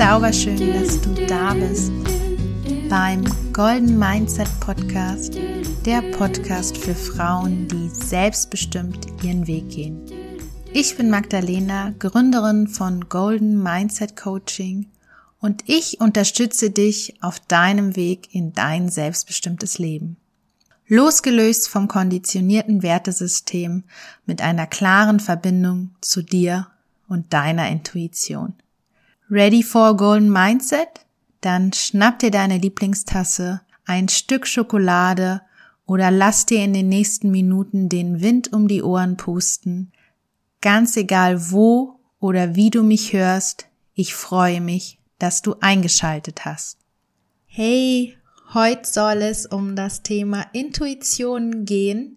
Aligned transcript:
Zauberschön, 0.00 0.72
dass 0.72 0.98
du 1.02 1.12
da 1.26 1.52
bist 1.52 1.92
beim 2.88 3.22
Golden 3.52 3.98
Mindset 3.98 4.48
Podcast, 4.58 5.34
der 5.84 6.00
Podcast 6.12 6.78
für 6.78 6.94
Frauen, 6.94 7.68
die 7.68 7.90
selbstbestimmt 7.90 9.08
ihren 9.22 9.46
Weg 9.46 9.68
gehen. 9.68 10.00
Ich 10.72 10.96
bin 10.96 11.10
Magdalena, 11.10 11.92
Gründerin 11.98 12.66
von 12.66 13.10
Golden 13.10 13.62
Mindset 13.62 14.16
Coaching 14.16 14.86
und 15.38 15.64
ich 15.66 16.00
unterstütze 16.00 16.70
dich 16.70 17.22
auf 17.22 17.38
deinem 17.38 17.94
Weg 17.94 18.34
in 18.34 18.54
dein 18.54 18.88
selbstbestimmtes 18.88 19.78
Leben. 19.78 20.16
Losgelöst 20.88 21.68
vom 21.68 21.88
konditionierten 21.88 22.82
Wertesystem 22.82 23.84
mit 24.24 24.40
einer 24.40 24.66
klaren 24.66 25.20
Verbindung 25.20 25.90
zu 26.00 26.22
dir 26.22 26.68
und 27.06 27.34
deiner 27.34 27.68
Intuition. 27.68 28.54
Ready 29.32 29.62
for 29.62 29.96
Golden 29.96 30.28
Mindset? 30.28 30.88
Dann 31.40 31.72
schnapp 31.72 32.18
dir 32.18 32.32
deine 32.32 32.58
Lieblingstasse, 32.58 33.60
ein 33.84 34.08
Stück 34.08 34.44
Schokolade 34.44 35.40
oder 35.86 36.10
lass 36.10 36.46
dir 36.46 36.64
in 36.64 36.72
den 36.72 36.88
nächsten 36.88 37.30
Minuten 37.30 37.88
den 37.88 38.20
Wind 38.20 38.52
um 38.52 38.66
die 38.66 38.82
Ohren 38.82 39.16
pusten. 39.16 39.92
Ganz 40.60 40.96
egal 40.96 41.52
wo 41.52 42.00
oder 42.18 42.56
wie 42.56 42.70
du 42.70 42.82
mich 42.82 43.12
hörst, 43.12 43.68
ich 43.94 44.16
freue 44.16 44.60
mich, 44.60 44.98
dass 45.20 45.42
du 45.42 45.54
eingeschaltet 45.60 46.44
hast. 46.44 46.78
Hey, 47.46 48.16
heute 48.52 48.84
soll 48.84 49.22
es 49.22 49.46
um 49.46 49.76
das 49.76 50.02
Thema 50.02 50.44
Intuition 50.52 51.64
gehen. 51.64 52.16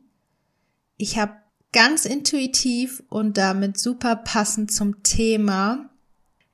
Ich 0.97 1.19
habe 1.19 1.33
ganz 1.73 2.05
intuitiv 2.05 3.03
und 3.09 3.37
damit 3.37 3.77
super 3.77 4.15
passend 4.15 4.71
zum 4.71 5.03
Thema 5.03 5.91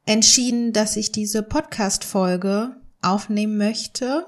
entschieden, 0.10 0.74
dass 0.74 0.96
ich 0.96 1.12
diese 1.12 1.44
Podcast-Folge 1.44 2.76
aufnehmen 3.00 3.60
möchte. 3.60 4.26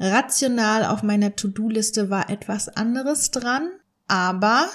Rational 0.00 0.86
auf 0.86 1.02
meiner 1.02 1.36
To-Do-Liste 1.36 2.08
war 2.08 2.30
etwas 2.30 2.70
anderes 2.70 3.30
dran, 3.30 3.68
aber 4.08 4.68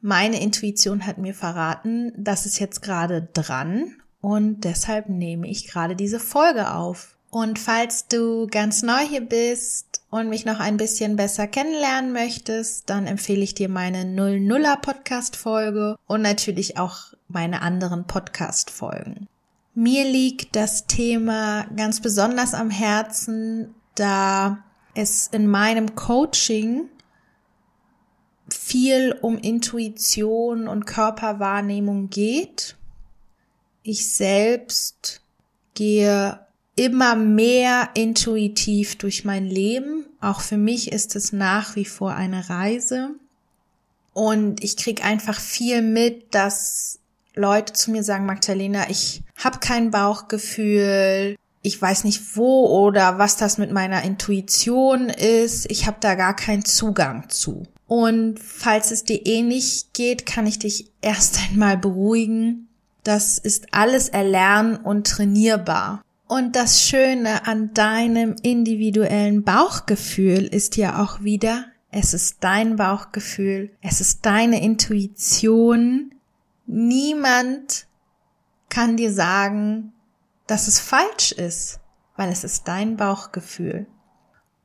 meine 0.00 0.42
Intuition 0.42 1.06
hat 1.06 1.18
mir 1.18 1.34
verraten, 1.34 2.12
das 2.16 2.46
ist 2.46 2.58
jetzt 2.58 2.82
gerade 2.82 3.28
dran 3.32 3.94
und 4.20 4.64
deshalb 4.64 5.08
nehme 5.08 5.48
ich 5.48 5.68
gerade 5.68 5.94
diese 5.94 6.18
Folge 6.18 6.74
auf. 6.74 7.16
Und 7.30 7.60
falls 7.60 8.08
du 8.08 8.48
ganz 8.48 8.82
neu 8.82 9.06
hier 9.08 9.20
bist 9.20 10.02
und 10.10 10.28
mich 10.30 10.44
noch 10.44 10.58
ein 10.58 10.78
bisschen 10.78 11.14
besser 11.14 11.46
kennenlernen 11.46 12.12
möchtest, 12.12 12.90
dann 12.90 13.06
empfehle 13.06 13.42
ich 13.42 13.54
dir 13.54 13.68
meine 13.68 14.02
00er 14.02 14.80
Podcast 14.80 15.36
Folge 15.36 15.96
und 16.08 16.22
natürlich 16.22 16.76
auch 16.76 17.14
meine 17.28 17.62
anderen 17.62 18.08
Podcast 18.08 18.70
Folgen. 18.70 19.28
Mir 19.74 20.04
liegt 20.04 20.56
das 20.56 20.86
Thema 20.86 21.64
ganz 21.76 22.00
besonders 22.00 22.54
am 22.54 22.70
Herzen, 22.70 23.74
da 23.94 24.64
es 24.94 25.28
in 25.28 25.46
meinem 25.46 25.94
Coaching 25.94 26.88
viel 28.48 29.16
um 29.20 29.38
Intuition 29.38 30.66
und 30.66 30.86
Körperwahrnehmung 30.86 32.10
geht 32.10 32.76
ich 33.82 34.14
selbst 34.14 35.22
gehe 35.74 36.46
immer 36.76 37.16
mehr 37.16 37.90
intuitiv 37.94 38.96
durch 38.96 39.24
mein 39.24 39.46
Leben. 39.46 40.06
Auch 40.20 40.40
für 40.40 40.56
mich 40.56 40.92
ist 40.92 41.16
es 41.16 41.32
nach 41.32 41.76
wie 41.76 41.84
vor 41.84 42.14
eine 42.14 42.48
Reise. 42.48 43.10
Und 44.12 44.62
ich 44.62 44.76
krieg 44.76 45.04
einfach 45.04 45.38
viel 45.38 45.82
mit, 45.82 46.34
dass 46.34 46.99
Leute 47.34 47.72
zu 47.72 47.90
mir 47.90 48.02
sagen, 48.02 48.26
Magdalena, 48.26 48.90
ich 48.90 49.22
habe 49.36 49.58
kein 49.58 49.90
Bauchgefühl, 49.90 51.36
ich 51.62 51.80
weiß 51.80 52.04
nicht 52.04 52.36
wo 52.36 52.66
oder 52.66 53.18
was 53.18 53.36
das 53.36 53.58
mit 53.58 53.70
meiner 53.70 54.02
Intuition 54.02 55.08
ist, 55.10 55.70
ich 55.70 55.86
habe 55.86 55.98
da 56.00 56.14
gar 56.14 56.34
keinen 56.34 56.64
Zugang 56.64 57.28
zu. 57.28 57.64
Und 57.86 58.38
falls 58.38 58.92
es 58.92 59.04
dir 59.04 59.26
ähnlich 59.26 59.86
geht, 59.92 60.24
kann 60.24 60.46
ich 60.46 60.58
dich 60.58 60.90
erst 61.02 61.38
einmal 61.50 61.76
beruhigen. 61.76 62.68
Das 63.02 63.38
ist 63.38 63.68
alles 63.72 64.08
erlernen 64.08 64.76
und 64.76 65.06
trainierbar. 65.06 66.02
Und 66.28 66.54
das 66.54 66.82
Schöne 66.82 67.46
an 67.48 67.74
deinem 67.74 68.36
individuellen 68.42 69.42
Bauchgefühl 69.42 70.44
ist 70.44 70.76
ja 70.76 71.02
auch 71.02 71.22
wieder, 71.22 71.64
es 71.90 72.14
ist 72.14 72.36
dein 72.40 72.76
Bauchgefühl, 72.76 73.72
es 73.82 74.00
ist 74.00 74.24
deine 74.24 74.62
Intuition. 74.62 76.12
Niemand 76.72 77.88
kann 78.68 78.96
dir 78.96 79.12
sagen, 79.12 79.92
dass 80.46 80.68
es 80.68 80.78
falsch 80.78 81.32
ist, 81.32 81.80
weil 82.14 82.30
es 82.30 82.44
ist 82.44 82.68
dein 82.68 82.96
Bauchgefühl. 82.96 83.88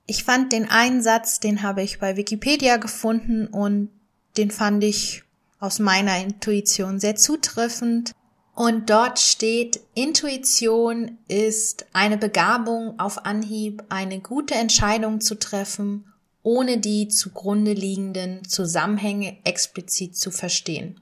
Ich 0.05 0.23
fand 0.23 0.53
den 0.53 0.69
einen 0.69 1.01
Satz, 1.01 1.39
den 1.39 1.63
habe 1.63 1.81
ich 1.81 1.97
bei 1.97 2.15
Wikipedia 2.15 2.77
gefunden 2.77 3.47
und 3.47 3.89
den 4.37 4.51
fand 4.51 4.83
ich 4.83 5.23
aus 5.59 5.79
meiner 5.79 6.19
Intuition 6.21 6.99
sehr 6.99 7.15
zutreffend. 7.15 8.11
Und 8.53 8.91
dort 8.91 9.17
steht, 9.17 9.79
Intuition 9.95 11.17
ist 11.27 11.87
eine 11.91 12.19
Begabung 12.19 12.99
auf 12.99 13.25
Anhieb, 13.25 13.83
eine 13.89 14.19
gute 14.19 14.53
Entscheidung 14.53 15.21
zu 15.21 15.39
treffen, 15.39 16.05
ohne 16.43 16.77
die 16.77 17.07
zugrunde 17.07 17.73
liegenden 17.73 18.47
Zusammenhänge 18.47 19.37
explizit 19.43 20.15
zu 20.15 20.29
verstehen. 20.29 21.01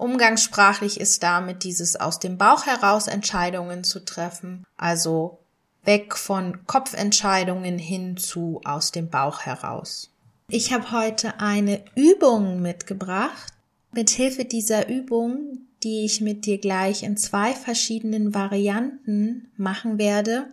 Umgangssprachlich 0.00 1.00
ist 1.00 1.22
damit 1.22 1.64
dieses 1.64 1.96
aus 1.96 2.18
dem 2.18 2.38
Bauch 2.38 2.66
heraus 2.66 3.06
Entscheidungen 3.06 3.84
zu 3.84 4.04
treffen, 4.04 4.64
also 4.76 5.38
weg 5.84 6.16
von 6.16 6.66
Kopfentscheidungen 6.66 7.78
hin 7.78 8.16
zu 8.16 8.60
aus 8.64 8.92
dem 8.92 9.08
Bauch 9.08 9.42
heraus. 9.42 10.10
Ich 10.48 10.72
habe 10.72 10.90
heute 10.90 11.40
eine 11.40 11.84
Übung 11.94 12.60
mitgebracht. 12.60 13.52
Mit 13.92 14.10
Hilfe 14.10 14.44
dieser 14.44 14.88
Übung 14.88 15.66
die 15.82 16.04
ich 16.04 16.20
mit 16.20 16.46
dir 16.46 16.58
gleich 16.58 17.02
in 17.02 17.16
zwei 17.16 17.54
verschiedenen 17.54 18.34
Varianten 18.34 19.50
machen 19.56 19.98
werde, 19.98 20.52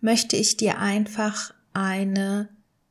möchte 0.00 0.36
ich 0.36 0.56
dir 0.56 0.78
einfach 0.78 1.52
eine 1.72 2.48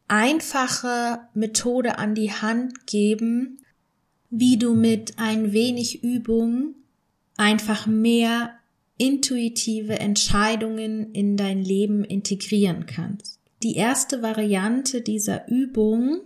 einfache 0.08 1.20
Methode 1.34 1.98
an 1.98 2.16
die 2.16 2.32
Hand 2.32 2.86
geben, 2.86 3.60
wie 4.30 4.58
du 4.58 4.74
mit 4.74 5.18
ein 5.18 5.54
wenig 5.54 6.04
Übung 6.04 6.76
einfach 7.38 7.88
mehr 7.88 8.52
intuitive 8.98 10.00
Entscheidungen 10.00 11.12
in 11.14 11.38
dein 11.38 11.64
Leben 11.64 12.04
integrieren 12.04 12.86
kannst. 12.86 13.40
Die 13.64 13.76
erste 13.76 14.22
Variante 14.22 15.02
dieser 15.02 15.48
Übung, 15.48 16.22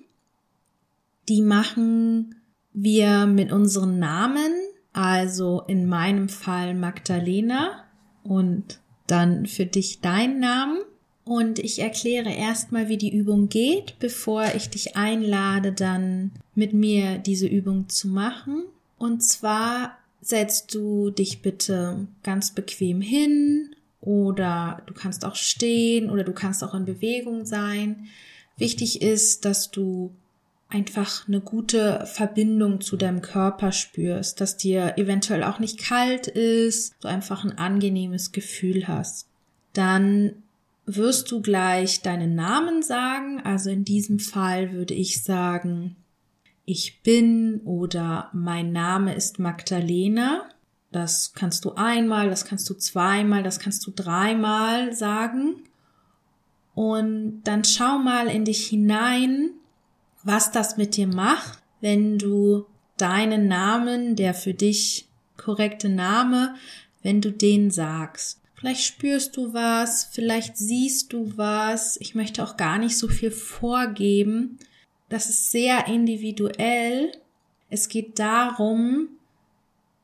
die 1.28 1.42
machen 1.42 2.36
wir 2.74 3.26
mit 3.26 3.52
unseren 3.52 4.00
Namen 4.00 4.52
also 4.94 5.64
in 5.68 5.86
meinem 5.86 6.30
Fall 6.30 6.74
Magdalena 6.74 7.86
und 8.24 8.80
dann 9.08 9.46
für 9.46 9.66
dich 9.66 10.02
deinen 10.02 10.40
Namen. 10.40 10.80
Und 11.32 11.60
ich 11.60 11.80
erkläre 11.80 12.30
erstmal, 12.30 12.90
wie 12.90 12.98
die 12.98 13.16
Übung 13.16 13.48
geht, 13.48 13.98
bevor 14.00 14.54
ich 14.54 14.70
dich 14.70 14.98
einlade, 14.98 15.72
dann 15.72 16.32
mit 16.56 16.74
mir 16.74 17.20
diese 17.20 17.48
Übung 17.48 17.88
zu 17.88 18.10
machen. 18.10 18.66
Und 18.98 19.24
zwar 19.24 19.98
setzt 20.20 20.76
du 20.76 21.10
dich 21.10 21.42
bitte 21.42 22.06
ganz 22.24 22.52
bequem 22.52 23.00
hin 23.00 23.74
oder 24.02 24.82
du 24.88 24.94
kannst 24.94 25.24
auch 25.24 25.36
stehen 25.36 26.10
oder 26.10 26.26
du 26.26 26.34
kannst 26.34 26.66
auch 26.66 26.74
in 26.74 26.84
Bewegung 26.84 27.46
sein. 27.46 28.08
Wichtig 28.58 29.02
ist, 29.02 29.46
dass 29.46 29.72
du 29.72 30.12
einfach 30.68 31.30
eine 31.30 31.40
gute 31.40 32.06
Verbindung 32.08 32.82
zu 32.82 32.98
deinem 32.98 33.22
Körper 33.22 33.72
spürst, 33.72 34.42
dass 34.42 34.58
dir 34.58 34.98
eventuell 34.98 35.46
auch 35.46 35.60
nicht 35.60 35.80
kalt 35.80 36.28
ist, 36.28 36.94
so 37.00 37.08
einfach 37.08 37.46
ein 37.46 37.58
angenehmes 37.58 38.34
Gefühl 38.34 38.90
hast. 38.90 39.28
Dann 39.72 40.34
wirst 40.96 41.32
du 41.32 41.42
gleich 41.42 42.02
deinen 42.02 42.36
Namen 42.36 42.84
sagen, 42.84 43.42
also 43.44 43.70
in 43.70 43.84
diesem 43.86 44.20
Fall 44.20 44.72
würde 44.72 44.94
ich 44.94 45.24
sagen, 45.24 45.96
ich 46.66 47.02
bin 47.02 47.62
oder 47.66 48.30
mein 48.34 48.72
Name 48.72 49.16
ist 49.16 49.40
Magdalena. 49.40 50.50
Das 50.92 51.34
kannst 51.34 51.66
du 51.66 51.74
einmal, 51.76 52.30
das 52.30 52.46
kannst 52.46 52.70
du 52.70 52.74
zweimal, 52.74 53.44
das 53.44 53.60
kannst 53.60 53.86
du 53.88 53.92
dreimal 53.92 54.94
sagen. 54.94 55.64
Und 56.74 57.44
dann 57.44 57.64
schau 57.64 57.98
mal 57.98 58.28
in 58.28 58.46
dich 58.46 58.68
hinein, 58.68 59.52
was 60.24 60.52
das 60.52 60.78
mit 60.78 60.96
dir 60.96 61.08
macht, 61.08 61.60
wenn 61.80 62.18
du 62.18 62.66
deinen 62.98 63.48
Namen, 63.48 64.16
der 64.16 64.34
für 64.34 64.54
dich 64.54 65.08
korrekte 65.38 65.90
Name, 65.90 66.56
wenn 67.02 67.22
du 67.22 67.32
den 67.32 67.72
sagst. 67.72 68.41
Vielleicht 68.62 68.84
spürst 68.84 69.38
du 69.38 69.56
was, 69.56 70.04
vielleicht 70.12 70.56
siehst 70.56 71.14
du 71.14 71.36
was. 71.36 71.98
Ich 72.00 72.14
möchte 72.14 72.44
auch 72.44 72.58
gar 72.58 72.78
nicht 72.78 72.96
so 72.96 73.08
viel 73.08 73.32
vorgeben. 73.32 74.60
Das 75.10 75.30
ist 75.30 75.50
sehr 75.50 75.88
individuell. 75.88 77.12
Es 77.72 77.90
geht 77.90 78.20
darum, 78.20 79.08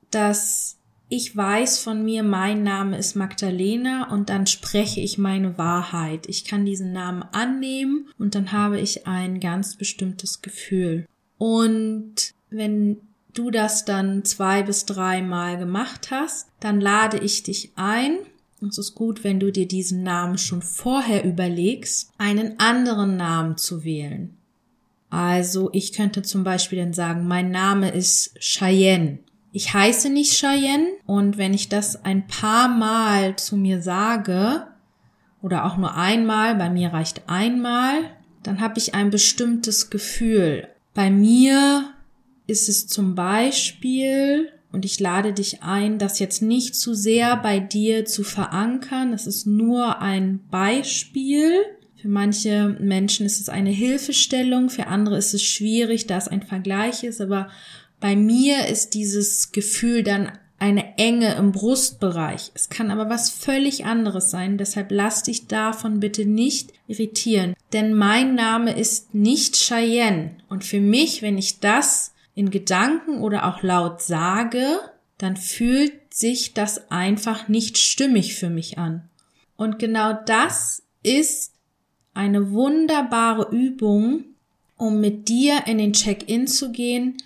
dass 0.10 0.80
ich 1.08 1.38
weiß 1.38 1.78
von 1.78 2.04
mir, 2.04 2.24
mein 2.24 2.64
Name 2.64 2.98
ist 2.98 3.16
Magdalena 3.16 4.12
und 4.12 4.30
dann 4.30 4.48
spreche 4.48 5.02
ich 5.02 5.20
meine 5.20 5.60
Wahrheit. 5.60 6.28
Ich 6.28 6.44
kann 6.44 6.66
diesen 6.66 6.92
Namen 6.92 7.22
annehmen 7.32 8.10
und 8.18 8.34
dann 8.34 8.52
habe 8.54 8.80
ich 8.80 9.06
ein 9.06 9.40
ganz 9.40 9.76
bestimmtes 9.76 10.42
Gefühl. 10.42 11.06
Und 11.38 12.34
wenn 12.50 12.98
du 13.36 13.52
das 13.52 13.86
dann 13.86 14.26
zwei 14.26 14.64
bis 14.64 14.86
drei 14.86 15.22
Mal 15.22 15.60
gemacht 15.60 16.10
hast, 16.10 16.50
dann 16.60 16.82
lade 16.82 17.20
ich 17.20 17.44
dich 17.44 17.72
ein. 17.76 18.18
Es 18.66 18.78
ist 18.78 18.96
gut, 18.96 19.24
wenn 19.24 19.40
du 19.40 19.52
dir 19.52 19.68
diesen 19.68 20.04
Namen 20.04 20.38
schon 20.38 20.62
vorher 20.62 21.24
überlegst, 21.24 22.12
einen 22.18 22.60
anderen 22.60 23.16
Namen 23.16 23.58
zu 23.58 23.84
wählen. 23.84 24.36
Also 25.10 25.70
ich 25.74 25.94
könnte 25.94 26.22
zum 26.22 26.44
Beispiel 26.44 26.80
dann 26.80 26.94
sagen, 26.94 27.28
mein 27.28 27.52
Name 27.52 27.92
ist 27.92 28.36
Cheyenne. 28.40 29.20
Ich 29.52 29.74
heiße 29.74 30.10
nicht 30.10 30.34
Cheyenne 30.34 30.88
und 31.06 31.38
wenn 31.38 31.54
ich 31.54 31.70
das 31.70 32.04
ein 32.04 32.28
paar 32.28 32.68
Mal 32.68 33.36
zu 33.38 33.58
mir 33.58 33.82
sage 33.82 34.68
oder 35.42 35.66
auch 35.66 35.78
nur 35.78 35.96
einmal, 35.96 36.56
bei 36.56 36.70
mir 36.70 36.90
reicht 36.90 37.30
einmal, 37.30 38.12
dann 38.44 38.60
habe 38.60 38.78
ich 38.78 38.96
ein 38.96 39.10
bestimmtes 39.10 39.90
Gefühl. 39.90 40.68
Bei 40.94 41.10
mir 41.10 41.94
ist 42.48 42.70
es 42.70 42.88
zum 42.88 43.16
Beispiel, 43.16 44.52
und 44.78 44.86
ich 44.86 45.00
lade 45.00 45.34
dich 45.34 45.64
ein, 45.64 45.98
das 45.98 46.20
jetzt 46.20 46.44
nicht 46.44 46.76
zu 46.76 46.94
sehr 46.94 47.36
bei 47.38 47.60
dir 47.60 48.06
zu 48.06 48.24
verankern. 48.24 49.12
Das 49.12 49.26
ist 49.26 49.48
nur 49.48 50.04
ein 50.04 50.40
Beispiel. 50.52 51.52
Für 52.00 52.10
manche 52.10 52.78
Menschen 52.80 53.26
ist 53.26 53.42
es 53.42 53.50
eine 53.50 53.72
Hilfestellung, 53.72 54.70
für 54.70 54.86
andere 54.86 55.18
ist 55.18 55.34
es 55.34 55.42
schwierig, 55.42 56.06
da 56.06 56.18
es 56.18 56.28
ein 56.28 56.44
Vergleich 56.44 57.04
ist, 57.04 57.22
aber 57.22 57.50
bei 58.00 58.16
mir 58.16 58.68
ist 58.68 58.94
dieses 58.94 59.52
Gefühl 59.52 60.04
dann 60.04 60.32
eine 60.60 60.96
Enge 61.00 61.34
im 61.34 61.54
Brustbereich. 61.54 62.52
Es 62.54 62.70
kann 62.70 62.92
aber 62.92 63.10
was 63.10 63.32
völlig 63.32 63.86
anderes 63.86 64.30
sein, 64.30 64.60
deshalb 64.60 64.92
lass 64.92 65.24
dich 65.24 65.48
davon 65.48 66.00
bitte 66.00 66.26
nicht 66.26 66.72
irritieren. 66.88 67.56
Denn 67.74 67.96
mein 67.96 68.36
Name 68.36 68.78
ist 68.78 69.16
nicht 69.16 69.56
Cheyenne. 69.56 70.38
Und 70.50 70.64
für 70.64 70.82
mich, 70.82 71.24
wenn 71.24 71.40
ich 71.40 71.62
das 71.62 72.14
in 72.38 72.52
Gedanken 72.52 73.20
oder 73.20 73.48
auch 73.48 73.64
laut 73.64 74.00
sage, 74.00 74.80
dann 75.18 75.36
fühlt 75.36 76.14
sich 76.14 76.54
das 76.54 76.92
einfach 76.92 77.48
nicht 77.48 77.80
stimmig 77.80 78.36
für 78.36 78.52
mich 78.52 78.78
an. 78.78 79.10
Und 79.56 79.80
genau 79.80 80.14
das 80.14 80.84
ist 81.02 81.54
eine 82.14 82.52
wunderbare 82.52 83.50
Übung, 83.52 84.26
um 84.78 85.02
mit 85.02 85.30
dir 85.30 85.66
in 85.66 85.80
den 85.80 85.94
Check-in 85.94 86.46
zu 86.46 86.72
gehen, 86.72 87.18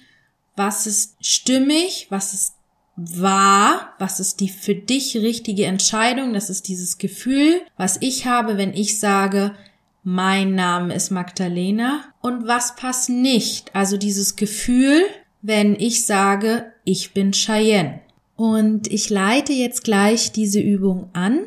was 0.56 0.88
ist 0.88 1.18
stimmig, 1.20 2.08
was 2.10 2.34
ist 2.34 2.54
wahr, 2.96 3.94
was 4.00 4.22
ist 4.22 4.40
die 4.40 4.48
für 4.48 4.76
dich 4.76 5.18
richtige 5.18 5.66
Entscheidung, 5.66 6.34
das 6.34 6.50
ist 6.50 6.70
dieses 6.70 7.00
Gefühl, 7.00 7.62
was 7.76 7.98
ich 8.00 8.28
habe, 8.28 8.58
wenn 8.58 8.74
ich 8.74 8.98
sage, 8.98 9.56
mein 10.04 10.56
Name 10.56 10.94
ist 10.96 11.12
Magdalena 11.12 12.04
und 12.22 12.48
was 12.48 12.76
passt 12.76 13.10
nicht, 13.10 13.76
also 13.76 13.98
dieses 13.98 14.36
Gefühl, 14.36 15.04
wenn 15.42 15.76
ich 15.76 16.06
sage, 16.06 16.72
ich 16.84 17.14
bin 17.14 17.32
Cheyenne. 17.32 18.02
Und 18.36 18.92
ich 18.92 19.10
leite 19.10 19.54
jetzt 19.54 19.84
gleich 19.84 20.32
diese 20.32 20.60
Übung 20.60 21.10
an. 21.14 21.46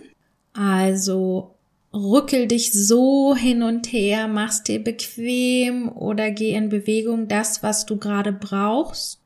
Also 0.52 1.54
rückel 1.92 2.46
dich 2.46 2.72
so 2.72 3.34
hin 3.34 3.62
und 3.62 3.92
her, 3.92 4.28
machst 4.28 4.68
dir 4.68 4.82
bequem 4.82 5.88
oder 5.88 6.30
geh 6.30 6.54
in 6.54 6.68
Bewegung 6.68 7.26
das, 7.26 7.62
was 7.62 7.86
du 7.86 7.96
gerade 7.96 8.32
brauchst. 8.32 9.20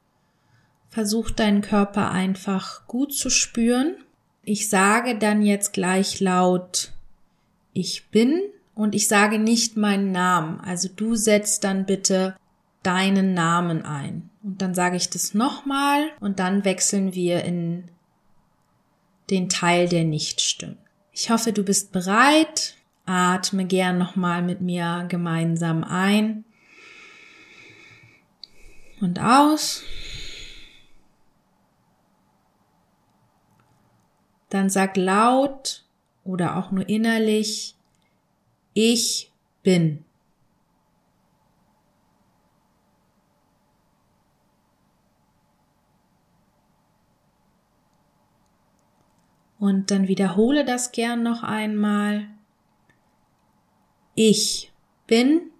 Versuch 0.88 1.30
deinen 1.30 1.60
Körper 1.60 2.10
einfach 2.10 2.86
gut 2.86 3.12
zu 3.12 3.28
spüren. 3.28 3.96
Ich 4.44 4.70
sage 4.70 5.18
dann 5.18 5.42
jetzt 5.42 5.74
gleich 5.74 6.20
laut 6.20 6.92
ich 7.78 8.08
bin 8.10 8.42
und 8.78 8.94
ich 8.94 9.08
sage 9.08 9.40
nicht 9.40 9.76
meinen 9.76 10.12
Namen. 10.12 10.60
Also 10.60 10.88
du 10.88 11.16
setzt 11.16 11.64
dann 11.64 11.84
bitte 11.84 12.36
deinen 12.84 13.34
Namen 13.34 13.84
ein. 13.84 14.30
Und 14.44 14.62
dann 14.62 14.72
sage 14.72 14.96
ich 14.96 15.10
das 15.10 15.34
nochmal 15.34 16.10
und 16.20 16.38
dann 16.38 16.64
wechseln 16.64 17.12
wir 17.12 17.42
in 17.42 17.90
den 19.30 19.48
Teil, 19.48 19.88
der 19.88 20.04
nicht 20.04 20.40
stimmt. 20.40 20.78
Ich 21.10 21.28
hoffe, 21.28 21.52
du 21.52 21.64
bist 21.64 21.90
bereit. 21.90 22.76
Atme 23.04 23.64
gern 23.64 23.98
nochmal 23.98 24.42
mit 24.42 24.60
mir 24.60 25.06
gemeinsam 25.08 25.82
ein 25.82 26.44
und 29.00 29.18
aus. 29.18 29.82
Dann 34.50 34.70
sag 34.70 34.96
laut 34.96 35.84
oder 36.22 36.56
auch 36.56 36.70
nur 36.70 36.88
innerlich, 36.88 37.74
ich 38.78 39.32
bin. 39.64 40.04
Und 49.58 49.90
dann 49.90 50.06
wiederhole 50.06 50.64
das 50.64 50.92
gern 50.92 51.24
noch 51.24 51.42
einmal. 51.42 52.28
Ich 54.14 54.70
bin 55.08 55.50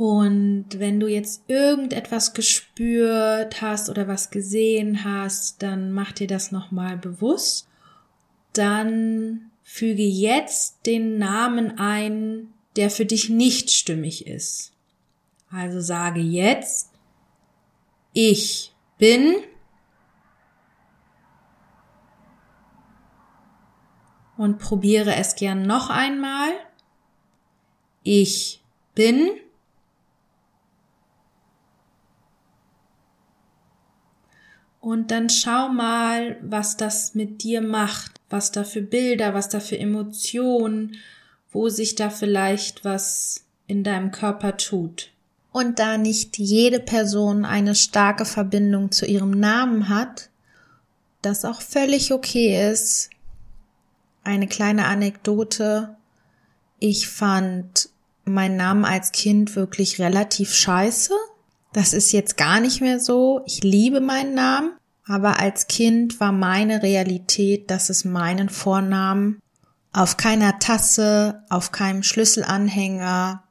Und 0.00 0.78
wenn 0.78 0.98
du 0.98 1.08
jetzt 1.08 1.42
irgendetwas 1.46 2.32
gespürt 2.32 3.60
hast 3.60 3.90
oder 3.90 4.08
was 4.08 4.30
gesehen 4.30 5.04
hast, 5.04 5.62
dann 5.62 5.92
mach 5.92 6.12
dir 6.12 6.26
das 6.26 6.52
nochmal 6.52 6.96
bewusst. 6.96 7.68
Dann 8.54 9.50
Füge 9.62 10.02
jetzt 10.02 10.86
den 10.86 11.18
Namen 11.18 11.78
ein, 11.78 12.48
der 12.76 12.88
für 12.90 13.04
dich 13.04 13.28
nicht 13.28 13.70
stimmig 13.70 14.26
ist. 14.26 14.72
Also 15.50 15.82
sage 15.82 16.20
jetzt, 16.20 16.92
ich 18.14 18.74
bin 18.96 19.34
und 24.38 24.58
probiere 24.58 25.14
es 25.16 25.36
gern 25.36 25.60
noch 25.60 25.90
einmal. 25.90 26.52
Ich 28.02 28.62
bin 28.94 29.32
und 34.80 35.10
dann 35.10 35.28
schau 35.28 35.68
mal, 35.68 36.38
was 36.42 36.76
das 36.76 37.14
mit 37.14 37.42
dir 37.42 37.60
macht 37.60 38.20
was 38.30 38.52
da 38.52 38.64
für 38.64 38.80
Bilder, 38.80 39.34
was 39.34 39.48
da 39.48 39.60
für 39.60 39.78
Emotionen, 39.78 40.96
wo 41.50 41.68
sich 41.68 41.96
da 41.96 42.08
vielleicht 42.08 42.84
was 42.84 43.44
in 43.66 43.82
deinem 43.84 44.12
Körper 44.12 44.56
tut. 44.56 45.10
Und 45.52 45.80
da 45.80 45.98
nicht 45.98 46.38
jede 46.38 46.78
Person 46.78 47.44
eine 47.44 47.74
starke 47.74 48.24
Verbindung 48.24 48.92
zu 48.92 49.04
ihrem 49.04 49.32
Namen 49.32 49.88
hat, 49.88 50.30
das 51.22 51.44
auch 51.44 51.60
völlig 51.60 52.12
okay 52.12 52.70
ist. 52.70 53.10
Eine 54.22 54.46
kleine 54.46 54.86
Anekdote. 54.86 55.96
Ich 56.78 57.08
fand 57.08 57.88
meinen 58.24 58.56
Namen 58.56 58.84
als 58.84 59.10
Kind 59.10 59.56
wirklich 59.56 59.98
relativ 59.98 60.54
scheiße. 60.54 61.14
Das 61.72 61.92
ist 61.92 62.12
jetzt 62.12 62.36
gar 62.36 62.60
nicht 62.60 62.80
mehr 62.80 63.00
so. 63.00 63.42
Ich 63.46 63.62
liebe 63.62 64.00
meinen 64.00 64.34
Namen. 64.34 64.72
Aber 65.06 65.40
als 65.40 65.66
Kind 65.66 66.20
war 66.20 66.30
meine 66.30 66.82
Realität, 66.82 67.70
dass 67.70 67.90
es 67.90 68.04
meinen 68.04 68.48
Vornamen 68.48 69.40
auf 69.92 70.16
keiner 70.16 70.60
Tasse, 70.60 71.42
auf 71.48 71.72
keinem 71.72 72.04
Schlüsselanhänger, 72.04 73.42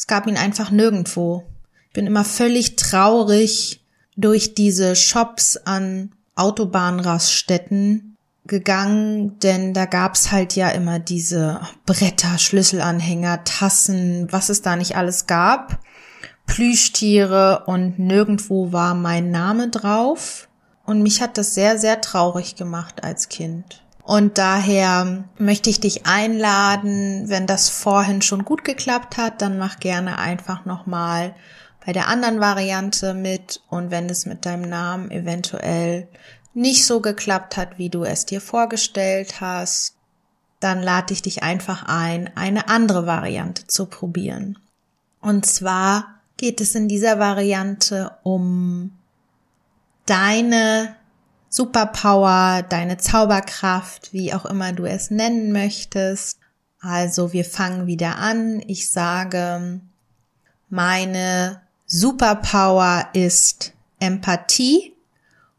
es 0.00 0.06
gab 0.06 0.26
ihn 0.26 0.36
einfach 0.36 0.70
nirgendwo. 0.70 1.46
Ich 1.88 1.92
bin 1.92 2.06
immer 2.06 2.24
völlig 2.24 2.76
traurig 2.76 3.84
durch 4.16 4.54
diese 4.54 4.96
Shops 4.96 5.56
an 5.58 6.12
Autobahnraststätten 6.36 8.16
gegangen, 8.46 9.38
denn 9.40 9.74
da 9.74 9.84
gab's 9.84 10.32
halt 10.32 10.56
ja 10.56 10.70
immer 10.70 10.98
diese 10.98 11.60
Bretter, 11.84 12.38
Schlüsselanhänger, 12.38 13.44
Tassen, 13.44 14.28
was 14.30 14.48
es 14.48 14.62
da 14.62 14.76
nicht 14.76 14.96
alles 14.96 15.26
gab, 15.26 15.80
Plüschtiere 16.50 17.62
und 17.66 18.00
nirgendwo 18.00 18.72
war 18.72 18.94
mein 18.94 19.30
Name 19.30 19.68
drauf. 19.68 20.48
Und 20.84 21.00
mich 21.00 21.22
hat 21.22 21.38
das 21.38 21.54
sehr, 21.54 21.78
sehr 21.78 22.00
traurig 22.00 22.56
gemacht 22.56 23.04
als 23.04 23.28
Kind. 23.28 23.84
Und 24.02 24.36
daher 24.36 25.24
möchte 25.38 25.70
ich 25.70 25.78
dich 25.78 26.06
einladen, 26.06 27.28
wenn 27.28 27.46
das 27.46 27.68
vorhin 27.68 28.20
schon 28.20 28.44
gut 28.44 28.64
geklappt 28.64 29.16
hat, 29.16 29.40
dann 29.40 29.58
mach 29.58 29.78
gerne 29.78 30.18
einfach 30.18 30.64
nochmal 30.64 31.36
bei 31.86 31.92
der 31.92 32.08
anderen 32.08 32.40
Variante 32.40 33.14
mit. 33.14 33.62
Und 33.68 33.92
wenn 33.92 34.10
es 34.10 34.26
mit 34.26 34.44
deinem 34.44 34.68
Namen 34.68 35.12
eventuell 35.12 36.08
nicht 36.52 36.84
so 36.84 37.00
geklappt 37.00 37.56
hat, 37.56 37.78
wie 37.78 37.90
du 37.90 38.02
es 38.02 38.26
dir 38.26 38.40
vorgestellt 38.40 39.40
hast, 39.40 39.94
dann 40.58 40.82
lade 40.82 41.14
ich 41.14 41.22
dich 41.22 41.44
einfach 41.44 41.84
ein, 41.86 42.28
eine 42.36 42.68
andere 42.68 43.06
Variante 43.06 43.68
zu 43.68 43.86
probieren. 43.86 44.58
Und 45.20 45.46
zwar 45.46 46.19
geht 46.40 46.62
es 46.62 46.74
in 46.74 46.88
dieser 46.88 47.18
Variante 47.18 48.12
um 48.22 48.92
deine 50.06 50.96
Superpower, 51.50 52.64
deine 52.66 52.96
Zauberkraft, 52.96 54.14
wie 54.14 54.32
auch 54.32 54.46
immer 54.46 54.72
du 54.72 54.86
es 54.86 55.10
nennen 55.10 55.52
möchtest. 55.52 56.38
Also 56.80 57.34
wir 57.34 57.44
fangen 57.44 57.86
wieder 57.86 58.16
an. 58.16 58.62
Ich 58.66 58.90
sage, 58.90 59.82
meine 60.70 61.60
Superpower 61.84 63.08
ist 63.12 63.74
Empathie. 63.98 64.94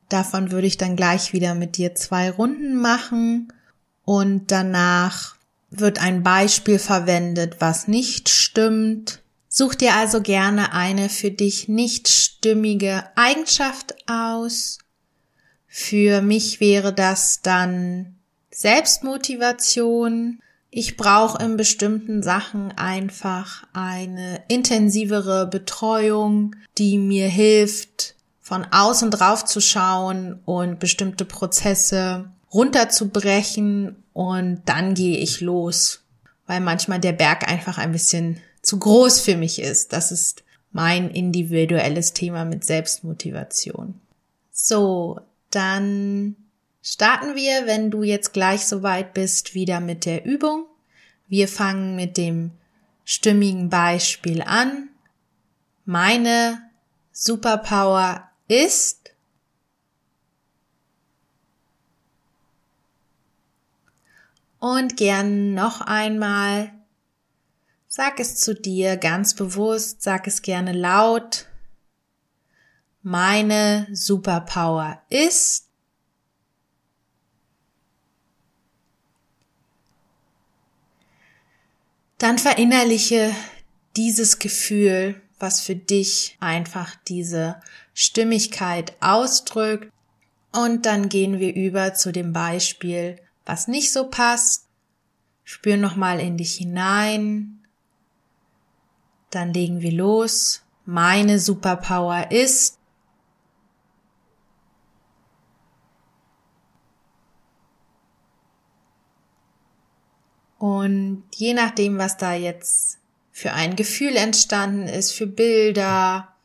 Davon 0.09 0.49
würde 0.49 0.65
ich 0.65 0.77
dann 0.77 0.95
gleich 0.95 1.31
wieder 1.31 1.53
mit 1.53 1.77
dir 1.77 1.93
zwei 1.93 2.31
Runden 2.31 2.75
machen 2.75 3.53
und 4.03 4.49
danach 4.49 5.35
wird 5.69 6.01
ein 6.01 6.23
Beispiel 6.23 6.79
verwendet, 6.79 7.57
was 7.59 7.87
nicht 7.87 8.29
stimmt. 8.29 9.21
Such 9.53 9.75
dir 9.75 9.95
also 9.95 10.21
gerne 10.21 10.71
eine 10.71 11.09
für 11.09 11.29
dich 11.29 11.67
nicht 11.67 12.07
stimmige 12.07 13.03
Eigenschaft 13.17 13.93
aus. 14.07 14.77
Für 15.67 16.21
mich 16.21 16.61
wäre 16.61 16.93
das 16.93 17.41
dann 17.41 18.15
Selbstmotivation. 18.49 20.39
Ich 20.69 20.95
brauche 20.95 21.43
in 21.43 21.57
bestimmten 21.57 22.23
Sachen 22.23 22.71
einfach 22.77 23.67
eine 23.73 24.41
intensivere 24.47 25.47
Betreuung, 25.47 26.55
die 26.77 26.97
mir 26.97 27.27
hilft, 27.27 28.15
von 28.39 28.65
außen 28.71 29.11
drauf 29.11 29.43
zu 29.43 29.59
schauen 29.59 30.39
und 30.45 30.79
bestimmte 30.79 31.25
Prozesse 31.25 32.31
runterzubrechen 32.53 34.01
und 34.13 34.61
dann 34.63 34.93
gehe 34.93 35.17
ich 35.17 35.41
los, 35.41 36.05
weil 36.47 36.61
manchmal 36.61 37.01
der 37.01 37.11
Berg 37.11 37.49
einfach 37.51 37.77
ein 37.77 37.91
bisschen 37.91 38.39
zu 38.61 38.79
groß 38.79 39.21
für 39.21 39.35
mich 39.35 39.59
ist. 39.59 39.93
Das 39.93 40.11
ist 40.11 40.43
mein 40.71 41.09
individuelles 41.09 42.13
Thema 42.13 42.45
mit 42.45 42.63
Selbstmotivation. 42.63 43.99
So, 44.51 45.19
dann 45.49 46.35
starten 46.81 47.35
wir, 47.35 47.67
wenn 47.67 47.91
du 47.91 48.03
jetzt 48.03 48.33
gleich 48.33 48.65
soweit 48.65 49.13
bist, 49.13 49.53
wieder 49.53 49.79
mit 49.79 50.05
der 50.05 50.25
Übung. 50.25 50.65
Wir 51.27 51.47
fangen 51.47 51.95
mit 51.95 52.17
dem 52.17 52.51
stimmigen 53.03 53.69
Beispiel 53.69 54.41
an. 54.41 54.89
Meine 55.85 56.61
Superpower 57.11 58.29
ist 58.47 59.11
und 64.59 64.95
gern 64.95 65.53
noch 65.53 65.81
einmal 65.81 66.71
sag 67.93 68.21
es 68.21 68.37
zu 68.37 68.55
dir 68.55 68.95
ganz 68.95 69.33
bewusst, 69.33 70.01
sag 70.01 70.25
es 70.25 70.41
gerne 70.41 70.71
laut. 70.71 71.47
Meine 73.01 73.85
Superpower 73.91 75.01
ist 75.09 75.67
dann 82.17 82.37
verinnerliche 82.37 83.35
dieses 83.97 84.39
Gefühl, 84.39 85.21
was 85.37 85.59
für 85.59 85.75
dich 85.75 86.37
einfach 86.39 86.95
diese 86.95 87.59
Stimmigkeit 87.93 88.93
ausdrückt. 89.01 89.91
Und 90.53 90.85
dann 90.85 91.09
gehen 91.09 91.39
wir 91.39 91.53
über 91.55 91.93
zu 91.93 92.13
dem 92.13 92.31
Beispiel, 92.31 93.19
was 93.45 93.67
nicht 93.67 93.91
so 93.91 94.09
passt. 94.09 94.69
Spür 95.43 95.75
nochmal 95.75 96.21
in 96.21 96.37
dich 96.37 96.55
hinein. 96.55 97.60
Dann 99.31 99.53
legen 99.53 99.81
wir 99.81 99.91
los. 99.91 100.61
Meine 100.85 101.39
Superpower 101.39 102.31
ist, 102.31 102.77
Und 110.61 111.23
je 111.33 111.55
nachdem, 111.55 111.97
was 111.97 112.17
da 112.17 112.35
jetzt 112.35 112.99
für 113.31 113.51
ein 113.53 113.75
Gefühl 113.75 114.15
entstanden 114.15 114.87
ist, 114.87 115.11
für 115.11 115.25
Bilder, 115.25 116.35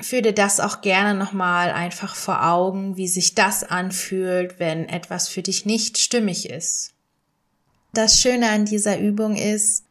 führe 0.00 0.32
das 0.32 0.58
auch 0.58 0.80
gerne 0.80 1.16
nochmal 1.16 1.70
einfach 1.70 2.16
vor 2.16 2.44
Augen, 2.44 2.96
wie 2.96 3.06
sich 3.06 3.36
das 3.36 3.62
anfühlt, 3.62 4.58
wenn 4.58 4.88
etwas 4.88 5.28
für 5.28 5.42
dich 5.42 5.66
nicht 5.66 5.98
stimmig 5.98 6.50
ist. 6.50 6.94
Das 7.92 8.20
Schöne 8.20 8.50
an 8.50 8.64
dieser 8.64 8.98
Übung 8.98 9.36
ist, 9.36 9.83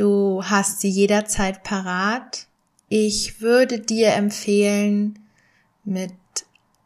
du 0.00 0.42
hast 0.42 0.80
sie 0.80 0.88
jederzeit 0.88 1.62
parat. 1.62 2.46
Ich 2.88 3.40
würde 3.40 3.78
dir 3.78 4.14
empfehlen, 4.14 5.18
mit 5.84 6.12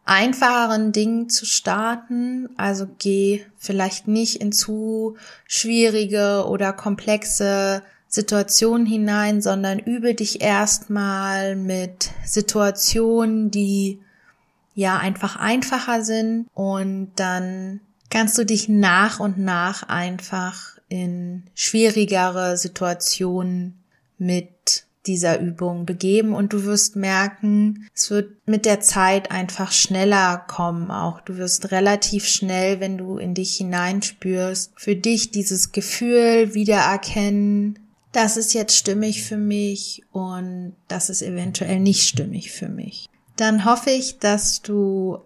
einfacheren 0.05 0.93
Dingen 0.93 1.29
zu 1.29 1.47
starten. 1.47 2.49
Also 2.57 2.87
geh 2.99 3.45
vielleicht 3.57 4.09
nicht 4.09 4.41
in 4.41 4.53
zu 4.53 5.17
schwierige 5.47 6.47
oder 6.49 6.73
komplexe 6.73 7.83
Situationen 8.09 8.87
hinein, 8.87 9.41
sondern 9.41 9.79
übe 9.79 10.15
dich 10.15 10.41
erstmal 10.41 11.57
mit 11.57 12.11
Situationen, 12.25 13.51
die 13.51 14.01
ja 14.75 14.99
einfach 14.99 15.37
einfacher 15.37 16.03
sind 16.03 16.49
und 16.55 17.13
dann 17.17 17.81
kannst 18.11 18.37
du 18.39 18.45
dich 18.45 18.69
nach 18.69 19.21
und 19.21 19.39
nach 19.39 19.85
einfach 19.85 20.74
in 20.89 21.45
schwierigere 21.55 22.57
Situationen 22.57 23.83
mit 24.19 24.85
dieser 25.07 25.39
Übung 25.39 25.85
begeben 25.85 26.35
und 26.35 26.53
du 26.53 26.65
wirst 26.65 26.97
merken, 26.97 27.89
es 27.95 28.11
wird 28.11 28.33
mit 28.47 28.65
der 28.65 28.81
Zeit 28.81 29.31
einfach 29.31 29.71
schneller 29.71 30.43
kommen 30.49 30.91
auch. 30.91 31.21
Du 31.21 31.37
wirst 31.37 31.73
relativ 31.73 32.27
schnell, 32.27 32.81
wenn 32.81 32.97
du 32.97 33.19
in 33.19 33.35
dich 33.35 33.57
hineinspürst, 33.57 34.73
für 34.77 34.97
dich 34.97 35.31
dieses 35.31 35.73
Gefühl 35.73 36.55
wiedererkennen, 36.55 37.79
das 38.13 38.37
ist 38.37 38.55
jetzt 38.55 38.77
stimmig 38.77 39.25
für 39.25 39.37
mich 39.37 40.05
und 40.13 40.75
das 40.89 41.11
ist 41.11 41.21
eventuell 41.21 41.81
nicht 41.81 42.09
stimmig 42.09 42.53
für 42.53 42.69
mich. 42.69 43.09
Dann 43.37 43.65
hoffe 43.65 43.91
ich, 43.91 44.19
dass 44.21 44.63
du 44.63 45.19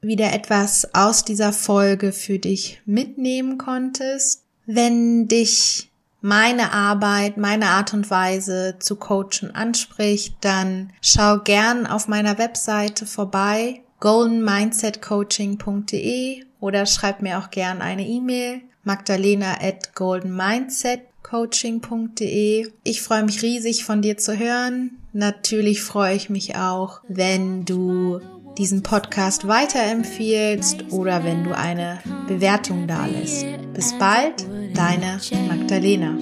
wieder 0.00 0.32
etwas 0.32 0.94
aus 0.94 1.24
dieser 1.24 1.52
Folge 1.52 2.10
für 2.10 2.38
dich 2.38 2.80
mitnehmen 2.86 3.58
konntest. 3.58 4.42
Wenn 4.66 5.28
dich 5.28 5.90
meine 6.20 6.72
Arbeit, 6.72 7.36
meine 7.36 7.66
Art 7.66 7.94
und 7.94 8.10
Weise 8.10 8.74
zu 8.78 8.96
coachen 8.96 9.54
anspricht, 9.54 10.34
dann 10.40 10.92
schau 11.00 11.38
gern 11.38 11.86
auf 11.86 12.08
meiner 12.08 12.38
Webseite 12.38 13.06
vorbei 13.06 13.82
goldenmindsetcoaching.de 14.00 16.44
oder 16.60 16.86
schreib 16.86 17.22
mir 17.22 17.38
auch 17.38 17.50
gern 17.50 17.80
eine 17.82 18.06
E-Mail 18.06 18.62
magdalena 18.84 19.60
at 19.60 19.94
goldenmindset 19.94 21.02
coaching.de. 21.22 22.70
Ich 22.84 23.02
freue 23.02 23.24
mich 23.24 23.42
riesig 23.42 23.84
von 23.84 24.02
dir 24.02 24.18
zu 24.18 24.38
hören. 24.38 24.98
Natürlich 25.12 25.82
freue 25.82 26.14
ich 26.14 26.30
mich 26.30 26.56
auch, 26.56 27.00
wenn 27.08 27.64
du 27.64 28.20
diesen 28.58 28.82
Podcast 28.82 29.46
weiterempfiehlst 29.48 30.92
oder 30.92 31.24
wenn 31.24 31.44
du 31.44 31.56
eine 31.56 32.00
Bewertung 32.28 32.86
da 32.86 33.06
lässt. 33.06 33.46
Bis 33.74 33.96
bald, 33.98 34.46
deine 34.74 35.18
Magdalena. 35.48 36.16